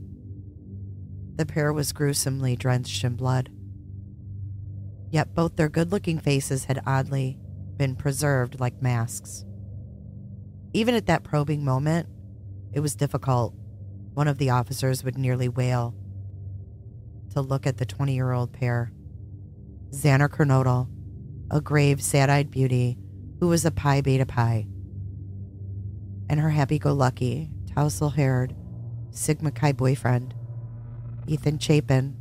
The 1.36 1.46
pair 1.46 1.72
was 1.72 1.92
gruesomely 1.92 2.54
drenched 2.54 3.02
in 3.02 3.16
blood. 3.16 3.50
Yet 5.10 5.34
both 5.34 5.56
their 5.56 5.68
good 5.68 5.90
looking 5.90 6.18
faces 6.18 6.66
had 6.66 6.80
oddly 6.86 7.38
been 7.76 7.96
preserved 7.96 8.60
like 8.60 8.80
masks. 8.80 9.44
Even 10.72 10.94
at 10.94 11.06
that 11.06 11.24
probing 11.24 11.64
moment, 11.64 12.08
it 12.72 12.80
was 12.80 12.94
difficult. 12.94 13.54
One 14.14 14.28
of 14.28 14.38
the 14.38 14.50
officers 14.50 15.02
would 15.02 15.18
nearly 15.18 15.48
wail 15.48 15.94
to 17.30 17.40
look 17.40 17.66
at 17.66 17.78
the 17.78 17.86
20 17.86 18.14
year 18.14 18.32
old 18.32 18.52
pair. 18.52 18.92
Xana 19.90 20.28
Kernodle, 20.28 20.88
a 21.50 21.60
grave, 21.60 22.00
sad 22.00 22.30
eyed 22.30 22.50
beauty 22.50 22.96
who 23.40 23.48
was 23.48 23.64
a 23.64 23.70
Pi 23.70 24.00
Beta 24.00 24.24
Phi, 24.24 24.66
and 26.28 26.40
her 26.40 26.50
happy 26.50 26.78
go 26.78 26.92
lucky, 26.92 27.50
tousle 27.74 28.10
haired 28.10 28.54
Sigma 29.10 29.50
Chi 29.50 29.72
boyfriend, 29.72 30.34
Ethan 31.26 31.58
Chapin, 31.58 32.16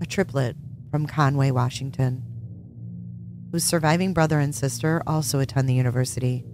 a 0.00 0.06
triplet 0.06 0.56
from 0.90 1.06
Conway, 1.06 1.50
Washington, 1.50 2.22
whose 3.50 3.64
surviving 3.64 4.12
brother 4.12 4.38
and 4.38 4.54
sister 4.54 5.02
also 5.06 5.40
attend 5.40 5.68
the 5.68 5.74
university 5.74 6.44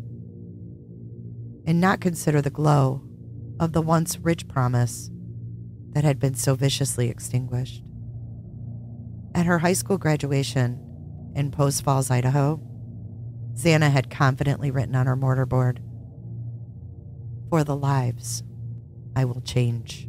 and 1.66 1.80
not 1.80 2.00
consider 2.00 2.40
the 2.40 2.50
glow 2.50 3.02
of 3.60 3.72
the 3.72 3.82
once 3.82 4.18
rich 4.18 4.48
promise 4.48 5.10
that 5.92 6.04
had 6.04 6.18
been 6.18 6.34
so 6.34 6.54
viciously 6.54 7.08
extinguished. 7.08 7.82
At 9.34 9.46
her 9.46 9.58
high 9.60 9.72
school 9.72 9.98
graduation 9.98 10.80
in 11.34 11.50
Post 11.50 11.84
Falls, 11.84 12.10
Idaho, 12.10 12.60
Xana 13.54 13.90
had 13.90 14.10
confidently 14.10 14.70
written 14.70 14.96
on 14.96 15.06
her 15.06 15.16
mortarboard, 15.16 15.78
For 17.52 17.64
the 17.64 17.76
lives 17.76 18.42
I 19.14 19.26
will 19.26 19.42
change. 19.42 20.08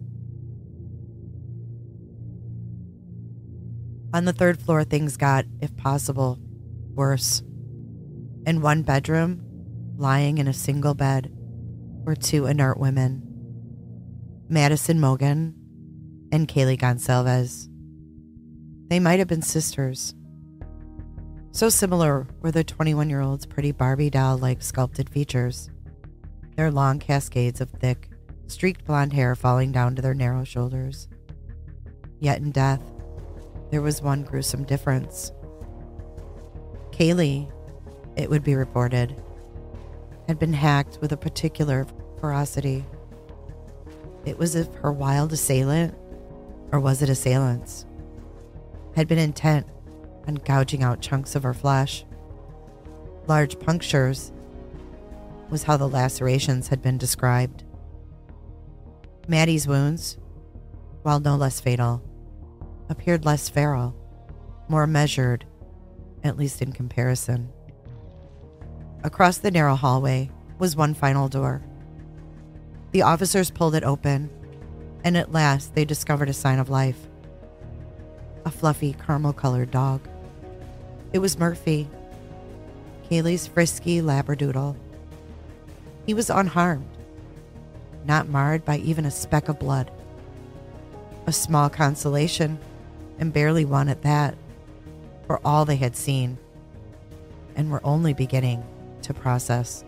On 4.13 4.23
the 4.23 4.32
third 4.32 4.62
floor, 4.62 4.86
things 4.86 5.17
got, 5.17 5.43
if 5.60 5.75
possible, 5.75 6.39
worse. 6.93 7.41
In 8.47 8.62
one 8.62 8.84
bedroom, 8.84 9.43
lying 9.97 10.38
in 10.38 10.47
a 10.47 10.53
single 10.53 10.93
bed, 10.93 11.34
were 12.06 12.15
two 12.15 12.45
inert 12.45 12.79
women 12.79 13.21
Madison 14.47 15.01
Mogan 15.01 15.53
and 16.32 16.47
Kaylee 16.47 16.79
Goncalves. 16.79 17.67
They 18.88 19.01
might 19.01 19.19
have 19.19 19.27
been 19.27 19.41
sisters. 19.41 20.15
So 21.51 21.67
similar 21.67 22.25
were 22.39 22.51
the 22.51 22.63
21 22.63 23.10
year 23.10 23.19
old's 23.19 23.45
pretty 23.45 23.73
Barbie 23.73 24.10
doll 24.10 24.38
like 24.38 24.62
sculpted 24.62 25.10
features, 25.10 25.69
their 26.55 26.71
long 26.71 26.99
cascades 26.99 27.61
of 27.61 27.69
thick, 27.69 28.09
streaked 28.47 28.85
blonde 28.85 29.13
hair 29.13 29.35
falling 29.35 29.71
down 29.71 29.95
to 29.95 30.01
their 30.01 30.13
narrow 30.13 30.43
shoulders. 30.43 31.07
Yet 32.19 32.39
in 32.39 32.51
death, 32.51 32.81
there 33.71 33.81
was 33.81 34.01
one 34.01 34.23
gruesome 34.23 34.63
difference. 34.63 35.31
Kaylee, 36.91 37.51
it 38.15 38.29
would 38.29 38.43
be 38.43 38.55
reported, 38.55 39.21
had 40.27 40.37
been 40.37 40.53
hacked 40.53 40.99
with 41.01 41.11
a 41.11 41.17
particular 41.17 41.87
ferocity. 42.19 42.85
It 44.25 44.37
was 44.37 44.55
if 44.55 44.73
her 44.75 44.91
wild 44.91 45.33
assailant, 45.33 45.95
or 46.71 46.79
was 46.79 47.01
it 47.01 47.09
assailants, 47.09 47.85
had 48.95 49.07
been 49.07 49.17
intent 49.17 49.67
on 50.27 50.35
gouging 50.35 50.83
out 50.83 51.01
chunks 51.01 51.35
of 51.35 51.43
her 51.43 51.53
flesh. 51.53 52.05
Large 53.27 53.59
punctures 53.59 54.33
was 55.53 55.63
how 55.63 55.77
the 55.77 55.87
lacerations 55.87 56.69
had 56.69 56.81
been 56.81 56.97
described. 56.97 57.63
Maddie's 59.27 59.67
wounds, 59.67 60.17
while 61.03 61.19
no 61.19 61.35
less 61.35 61.61
fatal, 61.61 62.03
appeared 62.89 63.23
less 63.23 63.49
feral, 63.49 63.95
more 64.67 64.87
measured, 64.87 65.45
at 66.23 66.37
least 66.37 66.63
in 66.63 66.71
comparison. 66.71 67.49
Across 69.03 69.37
the 69.37 69.51
narrow 69.51 69.75
hallway 69.75 70.31
was 70.57 70.75
one 70.75 70.95
final 70.95 71.29
door. 71.29 71.61
The 72.89 73.03
officers 73.03 73.51
pulled 73.51 73.75
it 73.75 73.83
open, 73.83 74.31
and 75.03 75.15
at 75.15 75.31
last 75.31 75.75
they 75.75 75.85
discovered 75.85 76.29
a 76.29 76.33
sign 76.33 76.57
of 76.57 76.69
life 76.69 76.97
a 78.45 78.49
fluffy 78.49 78.93
caramel 79.05 79.33
colored 79.33 79.69
dog. 79.69 80.01
It 81.13 81.19
was 81.19 81.37
Murphy, 81.37 81.87
Kaylee's 83.07 83.45
frisky 83.45 84.01
Labradoodle. 84.01 84.75
He 86.05 86.13
was 86.13 86.29
unharmed, 86.29 86.87
not 88.05 88.27
marred 88.27 88.65
by 88.65 88.77
even 88.77 89.05
a 89.05 89.11
speck 89.11 89.49
of 89.49 89.59
blood. 89.59 89.91
A 91.27 91.31
small 91.31 91.69
consolation, 91.69 92.59
and 93.19 93.31
barely 93.31 93.63
one 93.63 93.87
at 93.87 94.01
that, 94.01 94.35
for 95.27 95.39
all 95.45 95.65
they 95.65 95.77
had 95.77 95.95
seen 95.95 96.37
and 97.55 97.71
were 97.71 97.81
only 97.83 98.13
beginning 98.13 98.63
to 99.03 99.13
process. 99.13 99.83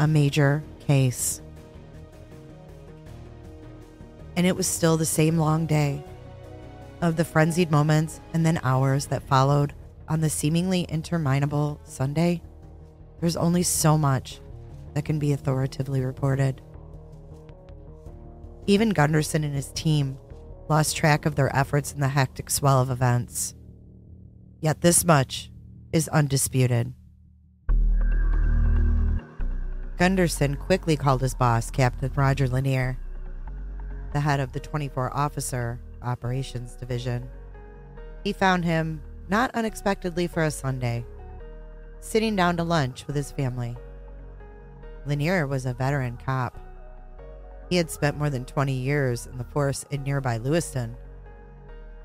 A 0.00 0.06
major 0.06 0.62
case. 0.86 1.42
And 4.36 4.46
it 4.46 4.56
was 4.56 4.66
still 4.66 4.96
the 4.96 5.06
same 5.06 5.36
long 5.36 5.66
day 5.66 6.02
of 7.00 7.16
the 7.16 7.24
frenzied 7.24 7.70
moments 7.70 8.20
and 8.32 8.46
then 8.46 8.60
hours 8.62 9.06
that 9.06 9.22
followed 9.24 9.72
on 10.08 10.20
the 10.20 10.30
seemingly 10.30 10.86
interminable 10.88 11.80
Sunday. 11.84 12.40
There's 13.20 13.36
only 13.36 13.62
so 13.62 13.98
much 13.98 14.40
that 14.94 15.04
can 15.04 15.18
be 15.18 15.32
authoritatively 15.32 16.04
reported. 16.04 16.60
Even 18.66 18.90
Gunderson 18.90 19.44
and 19.44 19.54
his 19.54 19.72
team 19.72 20.18
lost 20.68 20.96
track 20.96 21.24
of 21.26 21.34
their 21.34 21.54
efforts 21.56 21.92
in 21.92 22.00
the 22.00 22.08
hectic 22.08 22.50
swell 22.50 22.80
of 22.80 22.90
events. 22.90 23.54
Yet 24.60 24.82
this 24.82 25.04
much 25.04 25.50
is 25.92 26.08
undisputed. 26.08 26.92
Gunderson 29.96 30.56
quickly 30.56 30.96
called 30.96 31.22
his 31.22 31.34
boss, 31.34 31.70
Captain 31.70 32.12
Roger 32.14 32.46
Lanier, 32.46 32.98
the 34.12 34.20
head 34.20 34.38
of 34.38 34.52
the 34.52 34.60
24 34.60 35.16
Officer 35.16 35.80
Operations 36.02 36.74
Division. 36.74 37.28
He 38.22 38.32
found 38.32 38.64
him, 38.64 39.02
not 39.28 39.50
unexpectedly 39.54 40.26
for 40.26 40.44
a 40.44 40.50
Sunday, 40.50 41.04
sitting 42.00 42.36
down 42.36 42.56
to 42.56 42.64
lunch 42.64 43.06
with 43.06 43.16
his 43.16 43.30
family. 43.30 43.76
Lanier 45.06 45.46
was 45.46 45.66
a 45.66 45.74
veteran 45.74 46.18
cop. 46.24 46.58
He 47.70 47.76
had 47.76 47.90
spent 47.90 48.18
more 48.18 48.30
than 48.30 48.44
20 48.44 48.72
years 48.72 49.26
in 49.26 49.38
the 49.38 49.44
force 49.44 49.84
in 49.90 50.02
nearby 50.02 50.38
Lewiston. 50.38 50.96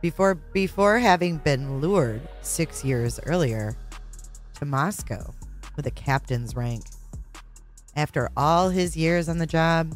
Before, 0.02 0.36
before 0.36 1.00
having 1.00 1.38
been 1.38 1.80
lured 1.80 2.22
six 2.42 2.84
years 2.84 3.20
earlier 3.26 3.76
to 4.56 4.66
Moscow 4.66 5.34
with 5.76 5.88
a 5.88 5.92
captain's 5.92 6.56
rank. 6.56 6.84
After 7.96 8.30
all 8.36 8.70
his 8.70 8.98
years 8.98 9.30
on 9.30 9.38
the 9.38 9.46
job, 9.46 9.96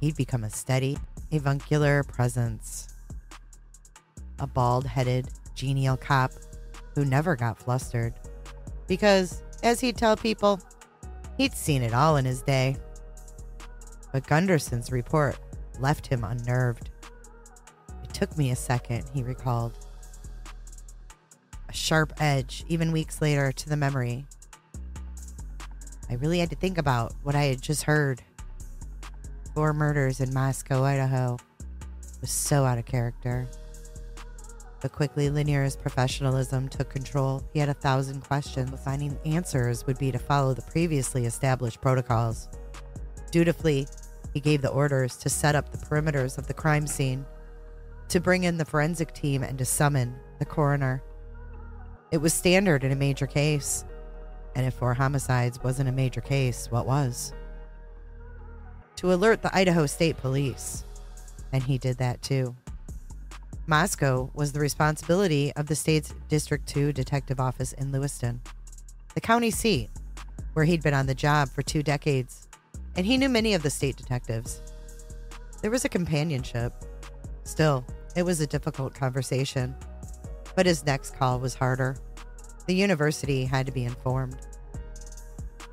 he'd 0.00 0.16
become 0.16 0.42
a 0.42 0.50
steady, 0.50 0.98
avuncular 1.30 2.02
presence. 2.02 2.94
A 4.38 4.46
bald 4.46 4.86
headed, 4.86 5.28
genial 5.54 5.96
cop 5.96 6.32
who 6.94 7.04
never 7.04 7.36
got 7.36 7.58
flustered. 7.58 8.14
Because, 8.86 9.42
as 9.62 9.80
he'd 9.80 9.96
tell 9.96 10.16
people, 10.16 10.60
He'd 11.36 11.54
seen 11.54 11.82
it 11.82 11.92
all 11.92 12.16
in 12.16 12.24
his 12.24 12.42
day. 12.42 12.76
But 14.12 14.26
Gunderson's 14.26 14.92
report 14.92 15.36
left 15.80 16.06
him 16.06 16.22
unnerved. 16.22 16.90
It 18.04 18.14
took 18.14 18.36
me 18.38 18.50
a 18.50 18.56
second, 18.56 19.04
he 19.12 19.22
recalled. 19.22 19.76
A 21.68 21.72
sharp 21.72 22.12
edge, 22.20 22.64
even 22.68 22.92
weeks 22.92 23.20
later, 23.20 23.50
to 23.50 23.68
the 23.68 23.76
memory. 23.76 24.26
I 26.08 26.14
really 26.14 26.38
had 26.38 26.50
to 26.50 26.56
think 26.56 26.78
about 26.78 27.12
what 27.24 27.34
I 27.34 27.44
had 27.44 27.60
just 27.60 27.82
heard. 27.82 28.22
Four 29.54 29.72
murders 29.72 30.20
in 30.20 30.32
Moscow, 30.32 30.84
Idaho. 30.84 31.36
Was 32.20 32.30
so 32.30 32.64
out 32.64 32.78
of 32.78 32.86
character. 32.86 33.48
But 34.84 34.92
quickly, 34.92 35.30
Lanier's 35.30 35.76
professionalism 35.76 36.68
took 36.68 36.90
control. 36.90 37.42
He 37.54 37.58
had 37.58 37.70
a 37.70 37.74
thousand 37.74 38.20
questions. 38.20 38.70
but 38.70 38.80
Finding 38.80 39.18
answers 39.24 39.86
would 39.86 39.96
be 39.96 40.12
to 40.12 40.18
follow 40.18 40.52
the 40.52 40.60
previously 40.60 41.24
established 41.24 41.80
protocols. 41.80 42.50
Dutifully, 43.30 43.86
he 44.34 44.40
gave 44.40 44.60
the 44.60 44.68
orders 44.68 45.16
to 45.16 45.30
set 45.30 45.54
up 45.54 45.72
the 45.72 45.78
perimeters 45.78 46.36
of 46.36 46.46
the 46.46 46.52
crime 46.52 46.86
scene, 46.86 47.24
to 48.08 48.20
bring 48.20 48.44
in 48.44 48.58
the 48.58 48.64
forensic 48.66 49.14
team, 49.14 49.42
and 49.42 49.56
to 49.56 49.64
summon 49.64 50.16
the 50.38 50.44
coroner. 50.44 51.02
It 52.10 52.18
was 52.18 52.34
standard 52.34 52.84
in 52.84 52.92
a 52.92 52.94
major 52.94 53.26
case. 53.26 53.86
And 54.54 54.66
if 54.66 54.74
four 54.74 54.92
homicides 54.92 55.62
wasn't 55.62 55.88
a 55.88 55.92
major 55.92 56.20
case, 56.20 56.70
what 56.70 56.84
was? 56.84 57.32
To 58.96 59.14
alert 59.14 59.40
the 59.40 59.56
Idaho 59.56 59.86
State 59.86 60.18
Police. 60.18 60.84
And 61.52 61.62
he 61.62 61.78
did 61.78 61.96
that 61.96 62.20
too. 62.20 62.54
Moscow 63.66 64.30
was 64.34 64.52
the 64.52 64.60
responsibility 64.60 65.50
of 65.56 65.68
the 65.68 65.74
state's 65.74 66.12
District 66.28 66.66
2 66.68 66.92
Detective 66.92 67.40
Office 67.40 67.72
in 67.72 67.92
Lewiston, 67.92 68.42
the 69.14 69.22
county 69.22 69.50
seat, 69.50 69.88
where 70.52 70.66
he'd 70.66 70.82
been 70.82 70.92
on 70.92 71.06
the 71.06 71.14
job 71.14 71.48
for 71.48 71.62
two 71.62 71.82
decades, 71.82 72.46
and 72.94 73.06
he 73.06 73.16
knew 73.16 73.30
many 73.30 73.54
of 73.54 73.62
the 73.62 73.70
state 73.70 73.96
detectives. 73.96 74.60
There 75.62 75.70
was 75.70 75.86
a 75.86 75.88
companionship. 75.88 76.74
Still, 77.44 77.86
it 78.14 78.22
was 78.22 78.42
a 78.42 78.46
difficult 78.46 78.94
conversation, 78.94 79.74
but 80.54 80.66
his 80.66 80.84
next 80.84 81.16
call 81.16 81.40
was 81.40 81.54
harder. 81.54 81.96
The 82.66 82.74
university 82.74 83.46
had 83.46 83.64
to 83.64 83.72
be 83.72 83.84
informed. 83.84 84.36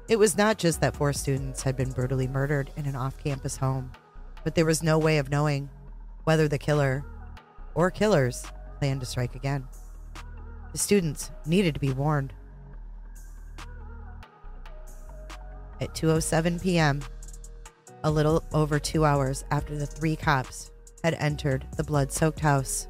It 0.08 0.17
was 0.17 0.38
not 0.38 0.58
just 0.58 0.80
that 0.80 0.95
four 0.95 1.12
students 1.12 1.62
had 1.62 1.75
been 1.75 1.91
brutally 1.91 2.27
murdered 2.27 2.71
in 2.77 2.86
an 2.86 2.95
off 2.95 3.21
campus 3.21 3.58
home, 3.58 3.91
but 4.45 4.56
there 4.56 4.65
was 4.65 4.82
no 4.82 4.97
way 4.97 5.17
of 5.17 5.30
knowing 5.30 5.69
whether 6.23 6.47
the 6.47 6.58
killer 6.58 7.04
or 7.75 7.91
killers 7.91 8.45
plan 8.79 8.99
to 8.99 9.05
strike 9.05 9.36
again. 9.36 9.67
The 10.71 10.77
students 10.77 11.31
needed 11.45 11.73
to 11.73 11.79
be 11.79 11.91
warned. 11.91 12.34
At 15.79 15.93
2:07 15.93 16.62
p.m., 16.62 17.01
a 18.03 18.12
little 18.12 18.43
over 18.53 18.79
2 18.79 19.05
hours 19.05 19.43
after 19.51 19.75
the 19.77 19.86
three 19.86 20.15
cops 20.15 20.71
had 21.03 21.15
entered 21.15 21.67
the 21.77 21.84
blood-soaked 21.84 22.39
house, 22.39 22.88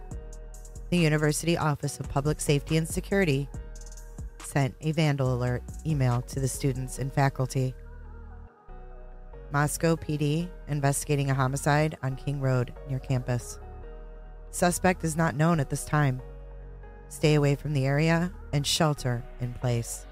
the 0.90 0.98
University 0.98 1.58
Office 1.58 2.00
of 2.00 2.10
Public 2.10 2.42
Safety 2.42 2.78
and 2.78 2.88
Security 2.88 3.50
sent 4.40 4.76
a 4.82 4.92
vandal 4.92 5.34
alert 5.34 5.64
email 5.86 6.22
to 6.24 6.42
the 6.42 6.48
students 6.48 7.00
and 7.00 7.12
faculty. 7.12 7.74
Moscow 9.54 9.96
PD 9.96 10.50
investigating 10.68 11.30
a 11.30 11.34
homicide 11.34 11.98
on 12.04 12.16
King 12.16 12.42
Road 12.42 12.74
near 12.90 13.00
campus. 13.00 13.60
Suspect 14.52 15.04
is 15.04 15.18
not 15.18 15.36
known 15.36 15.60
at 15.60 15.70
this 15.70 15.86
time. 15.86 16.22
Stay 17.10 17.36
away 17.36 17.56
from 17.56 17.74
the 17.74 17.86
area 17.86 18.32
and 18.54 18.66
shelter 18.66 19.24
in 19.40 19.54
place. 19.54 20.06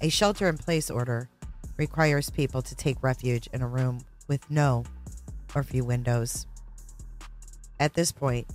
A 0.00 0.08
shelter 0.08 0.48
in 0.48 0.58
place 0.58 0.90
order 0.90 1.28
requires 1.76 2.30
people 2.30 2.62
to 2.62 2.74
take 2.74 3.02
refuge 3.02 3.48
in 3.52 3.62
a 3.62 3.68
room 3.68 4.00
with 4.28 4.50
no 4.50 4.84
or 5.54 5.62
few 5.62 5.84
windows. 5.84 6.46
At 7.80 7.94
this 7.94 8.12
point, 8.12 8.46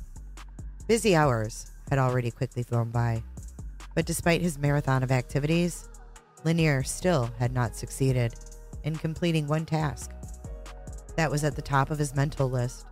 busy 0.87 1.15
hours 1.15 1.71
had 1.89 1.99
already 1.99 2.31
quickly 2.31 2.63
flown 2.63 2.89
by, 2.89 3.23
but 3.93 4.05
despite 4.05 4.41
his 4.41 4.57
marathon 4.57 5.03
of 5.03 5.11
activities, 5.11 5.89
Lanier 6.43 6.83
still 6.83 7.29
had 7.37 7.51
not 7.51 7.75
succeeded 7.75 8.35
in 8.83 8.95
completing 8.95 9.47
one 9.47 9.65
task. 9.65 10.11
That 11.15 11.31
was 11.31 11.43
at 11.43 11.55
the 11.55 11.61
top 11.61 11.91
of 11.91 11.99
his 11.99 12.15
mental 12.15 12.49
list 12.49 12.86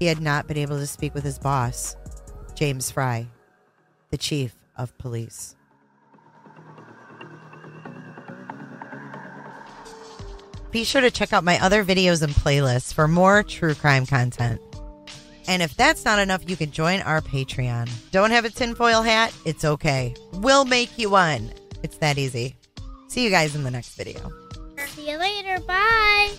he 0.00 0.06
had 0.06 0.20
not 0.20 0.48
been 0.48 0.56
able 0.56 0.78
to 0.78 0.86
speak 0.86 1.14
with 1.14 1.22
his 1.22 1.38
boss, 1.38 1.94
James 2.54 2.90
Fry, 2.90 3.28
the 4.10 4.16
chief 4.16 4.56
of 4.76 4.96
police. 4.98 5.54
Be 10.70 10.84
sure 10.84 11.02
to 11.02 11.10
check 11.10 11.32
out 11.32 11.44
my 11.44 11.62
other 11.62 11.84
videos 11.84 12.22
and 12.22 12.32
playlists 12.32 12.94
for 12.94 13.06
more 13.06 13.42
true 13.42 13.74
crime 13.74 14.06
content. 14.06 14.60
And 15.46 15.62
if 15.62 15.76
that's 15.76 16.04
not 16.04 16.18
enough, 16.18 16.48
you 16.48 16.56
can 16.56 16.70
join 16.70 17.00
our 17.02 17.20
Patreon. 17.20 17.90
Don't 18.10 18.30
have 18.30 18.44
a 18.44 18.50
tinfoil 18.50 19.02
hat? 19.02 19.34
It's 19.44 19.64
okay. 19.64 20.14
We'll 20.34 20.64
make 20.64 20.96
you 20.96 21.10
one. 21.10 21.50
It's 21.82 21.96
that 21.98 22.18
easy. 22.18 22.56
See 23.08 23.24
you 23.24 23.30
guys 23.30 23.54
in 23.54 23.64
the 23.64 23.70
next 23.70 23.96
video. 23.96 24.32
See 24.86 25.10
you 25.10 25.18
later. 25.18 25.60
Bye. 25.60 26.30